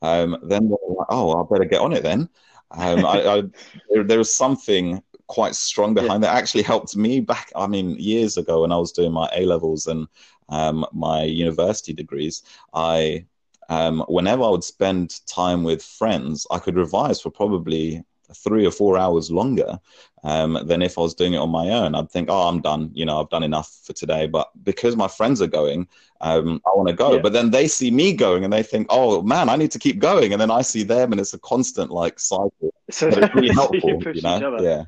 [0.00, 2.28] um, then like, oh, I better get on it then.
[2.70, 3.42] Um, I, I,
[3.90, 6.32] there, there, was something quite strong behind yeah.
[6.32, 7.52] that actually helped me back.
[7.54, 10.08] I mean, years ago when I was doing my A levels and
[10.48, 12.42] um, my university degrees,
[12.74, 13.26] I
[13.68, 18.72] um, whenever I would spend time with friends, I could revise for probably three or
[18.72, 19.78] four hours longer
[20.24, 21.94] um, than if I was doing it on my own.
[21.94, 22.90] I'd think, oh, I'm done.
[22.92, 24.26] You know, I've done enough for today.
[24.26, 25.86] But because my friends are going,
[26.20, 27.14] um, I want to go.
[27.14, 27.20] Yeah.
[27.20, 30.00] But then they see me going and they think, oh man, I need to keep
[30.00, 30.32] going.
[30.32, 32.74] And then I see them, and it's a constant like cycle.
[32.90, 34.02] So it's really helpful.
[34.02, 34.58] you, you know?
[34.60, 34.84] Yeah.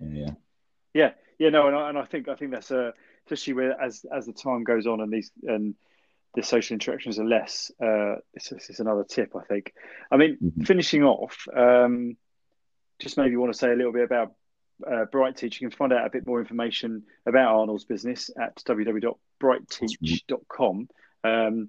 [0.00, 0.30] Yeah.
[0.94, 1.10] Yeah.
[1.38, 1.50] Yeah.
[1.50, 2.92] No, and I, and I think I think that's a
[3.26, 5.74] especially where as as the time goes on and these and
[6.34, 7.70] the social interactions are less.
[7.82, 9.72] Uh, this, this is another tip, I think.
[10.10, 10.62] I mean, mm-hmm.
[10.62, 12.16] finishing off, um,
[13.00, 14.34] just maybe want to say a little bit about
[14.88, 15.60] uh, Bright Teach.
[15.60, 20.88] You can find out a bit more information about Arnold's business at www.brightteach.com.
[21.24, 21.68] Um,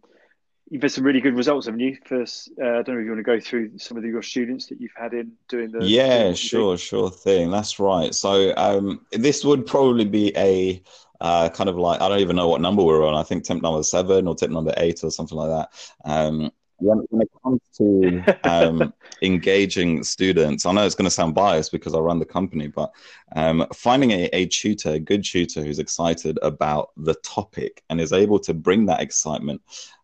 [0.72, 1.98] you've had some really good results, haven't you?
[2.06, 4.24] First, uh, I don't know if you want to go through some of the, your
[4.24, 5.86] students that you've had in doing the.
[5.86, 7.52] Yeah, sure, sure thing.
[7.52, 8.16] That's right.
[8.16, 10.82] So um, this would probably be a
[11.20, 13.14] uh, kind of like I don't even know what number we're on.
[13.14, 15.70] I think tip number seven or tip number eight or something like that.
[16.06, 16.52] Um,
[16.82, 21.72] when, when, it comes to um, engaging students, I know it's going to sound biased
[21.72, 22.92] because I run the company, but
[23.36, 28.14] um, finding a, a, tutor, a good tutor who's excited about the topic and is
[28.14, 29.62] able to bring that excitement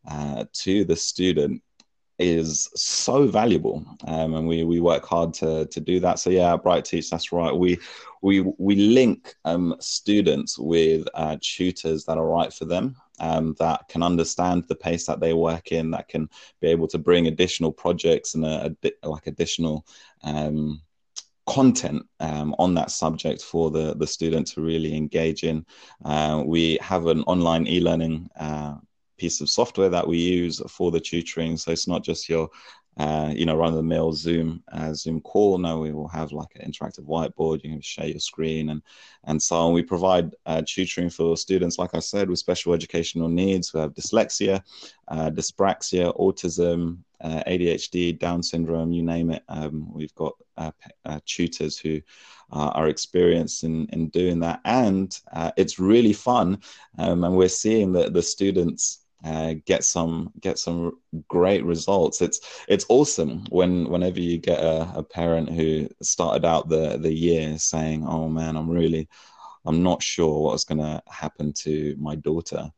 [0.10, 1.62] uh, to the student
[2.20, 3.86] is so valuable.
[4.06, 6.20] Um, and we we work hard to to do that.
[6.20, 7.56] So yeah bright teach that's right.
[7.56, 7.78] We
[8.22, 13.88] we we link um, students with uh, tutors that are right for them um, that
[13.90, 16.30] can understand the pace that they work in that can
[16.62, 19.86] be able to bring additional projects and a, a like additional
[20.24, 20.82] um,
[21.48, 25.66] content um, on that subject for the, the student to really engage in.
[26.04, 28.76] Uh, we have an online e-learning uh,
[29.18, 31.58] piece of software that we use for the tutoring.
[31.58, 32.50] So it's not just your,
[32.98, 35.58] uh, you know, run the mill Zoom uh, Zoom call.
[35.60, 37.64] No, we will have like an interactive whiteboard.
[37.64, 38.82] You can share your screen and
[39.26, 39.74] and so on.
[39.74, 43.94] We provide uh, tutoring for students, like I said, with special educational needs who have
[43.94, 44.64] dyslexia,
[45.10, 49.44] uh, dyspraxia, autism, uh, ADHD, Down syndrome, you name it.
[49.48, 50.72] Um, we've got uh,
[51.26, 52.02] tutors who
[52.50, 54.62] are experienced in, in doing that.
[54.66, 55.20] And
[55.58, 56.62] it's really fun.
[56.98, 62.22] Um, and we're seeing that the students uh, get some get some great results.
[62.22, 67.14] It's it's awesome when whenever you get a, a parent who started out the the
[67.14, 69.10] year saying, "Oh man, I'm really
[69.66, 72.72] I'm not sure what's going to happen to my daughter.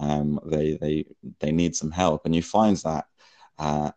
[0.00, 1.06] Um, they they
[1.38, 3.06] they need some help," and you find that.
[3.58, 3.90] Uh,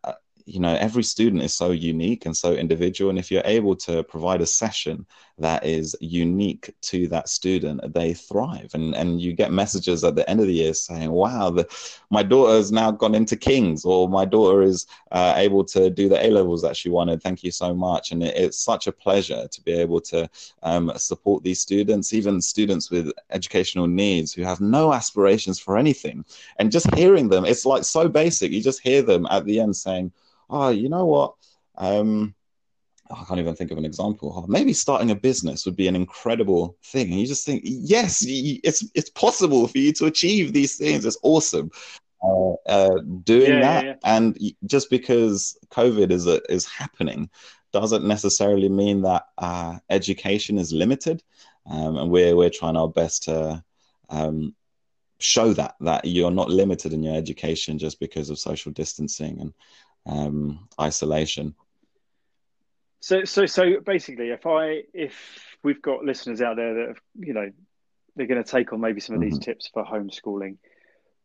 [0.47, 4.03] you know every student is so unique and so individual and if you're able to
[4.03, 5.03] provide a session
[5.37, 8.71] that is unique to that student they thrive.
[8.73, 11.67] And and you get messages at the end of the year saying wow the,
[12.09, 16.07] my daughter has now gone into kings or my daughter is uh, able to do
[16.07, 17.21] the a levels that she wanted.
[17.21, 18.11] Thank you so much.
[18.11, 20.29] And it, it's such a pleasure to be able to
[20.63, 26.23] um, support these students even students with educational needs who have no aspirations for anything.
[26.59, 28.51] And just hearing them it's like so basic.
[28.51, 30.11] You just hear them at the end saying
[30.49, 31.33] oh, you know what?
[31.77, 32.35] Um,
[33.11, 34.45] I can't even think of an example.
[34.47, 37.11] Maybe starting a business would be an incredible thing.
[37.11, 41.05] And you just think, yes, it's it's possible for you to achieve these things.
[41.05, 41.69] It's awesome.
[42.23, 44.15] Uh, uh, doing yeah, that, yeah, yeah.
[44.15, 47.29] and just because COVID is a, is happening,
[47.71, 51.21] doesn't necessarily mean that uh, education is limited.
[51.67, 53.63] Um, and we're we're trying our best to
[54.09, 54.55] um,
[55.19, 59.53] show that that you're not limited in your education just because of social distancing and
[60.07, 61.53] um, isolation.
[62.99, 65.15] So, so, so basically, if I if
[65.63, 67.51] we've got listeners out there that have, you know
[68.15, 69.51] they're going to take on maybe some of these mm-hmm.
[69.51, 70.57] tips for homeschooling,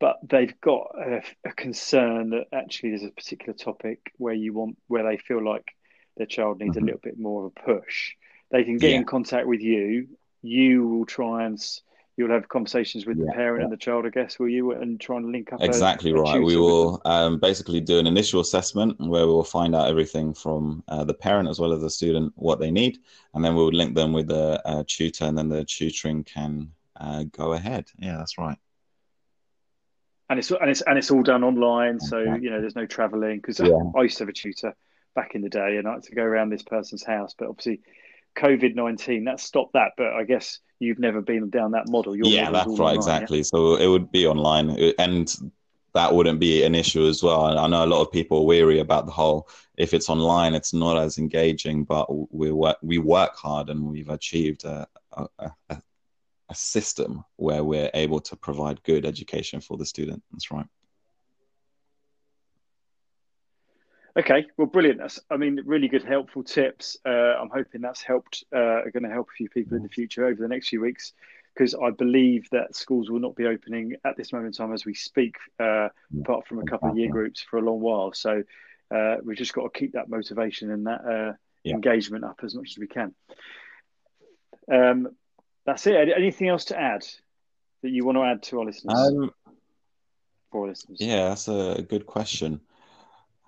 [0.00, 4.76] but they've got a, a, concern that actually there's a particular topic where you want
[4.88, 5.64] where they feel like
[6.16, 6.84] their child needs mm-hmm.
[6.84, 8.14] a little bit more of a push.
[8.50, 8.96] They can get yeah.
[8.96, 10.08] in contact with you.
[10.42, 11.60] You will try and
[12.20, 13.64] you'll have conversations with yeah, the parent yeah.
[13.64, 15.62] and the child, I guess, will you, and try and link up?
[15.62, 16.42] Exactly a, a right.
[16.42, 20.84] We will um, basically do an initial assessment where we will find out everything from
[20.88, 22.98] uh, the parent as well as the student what they need,
[23.32, 27.24] and then we will link them with a, tutor, and then the tutoring can uh,
[27.32, 27.86] go ahead.
[27.98, 28.58] Yeah, that's right.
[30.28, 33.38] And it's and it's and it's all done online, so you know there's no travelling
[33.38, 33.72] because yeah.
[33.96, 34.76] I used to have a tutor
[35.14, 37.80] back in the day, and I had to go around this person's house, but obviously
[38.36, 39.92] COVID nineteen that stopped that.
[39.96, 42.16] But I guess you've never been down that model.
[42.16, 43.38] Your yeah, that's right, online, exactly.
[43.38, 43.44] Yeah?
[43.44, 45.34] So it would be online, and
[45.92, 47.58] that wouldn't be an issue as well.
[47.58, 49.48] I know a lot of people are weary about the whole.
[49.76, 54.10] If it's online, it's not as engaging, but we work we work hard, and we've
[54.10, 55.26] achieved a, a,
[55.70, 55.82] a,
[56.48, 60.22] a system where we're able to provide good education for the student.
[60.32, 60.66] That's right.
[64.18, 64.98] Okay, well, brilliant.
[64.98, 66.96] That's, I mean, really good, helpful tips.
[67.06, 70.26] Uh, I'm hoping that's helped, uh, going to help a few people in the future
[70.26, 71.12] over the next few weeks,
[71.54, 74.84] because I believe that schools will not be opening at this moment in time as
[74.84, 75.88] we speak, uh,
[76.20, 78.12] apart from a couple of year groups for a long while.
[78.12, 78.42] So
[78.90, 81.74] uh, we've just got to keep that motivation and that uh, yeah.
[81.74, 83.14] engagement up as much as we can.
[84.70, 85.08] Um,
[85.64, 86.08] that's it.
[86.16, 87.06] Anything else to add
[87.82, 88.98] that you want to add to our listeners?
[88.98, 89.32] Um,
[90.50, 90.98] for listeners?
[91.00, 92.60] Yeah, that's a good question.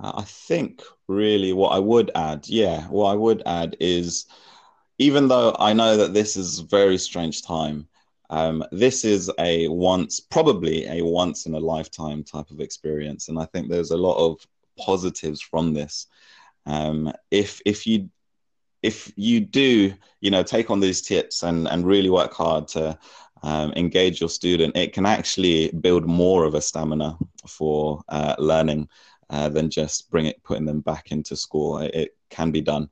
[0.01, 4.27] Uh, I think really what I would add, yeah, what I would add is
[4.99, 7.89] even though I know that this is very strange time,
[8.31, 13.29] um, this is a once, probably a once in a lifetime type of experience.
[13.29, 14.39] And I think there's a lot of
[14.79, 16.07] positives from this.
[16.67, 18.09] Um, if, if you
[18.83, 22.99] if you do, you know, take on these tips and and really work hard to
[23.43, 27.17] um, engage your student, it can actually build more of a stamina
[27.47, 28.89] for uh, learning
[29.33, 31.79] uh, than just bring it putting them back into school.
[31.79, 32.91] It, it can be done.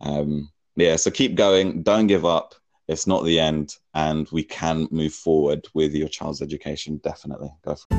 [0.00, 1.82] Um, yeah, so keep going.
[1.82, 2.54] Don't give up.
[2.88, 6.98] It's not the end, and we can move forward with your child's education.
[6.98, 7.96] Definitely go for it.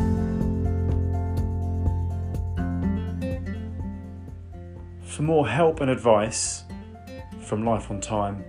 [5.02, 6.64] For more help and advice
[7.42, 8.46] from Life on Time,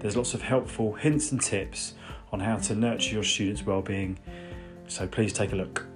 [0.01, 1.95] There's lots of helpful hints and tips
[2.35, 4.19] on how to nurture your students' well-being.
[4.89, 5.87] So please take a look.